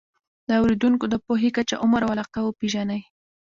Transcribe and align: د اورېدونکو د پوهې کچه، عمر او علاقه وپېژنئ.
د 0.47 0.49
اورېدونکو 0.61 1.05
د 1.09 1.15
پوهې 1.25 1.49
کچه، 1.57 1.75
عمر 1.83 2.01
او 2.05 2.13
علاقه 2.15 2.39
وپېژنئ. 2.43 3.01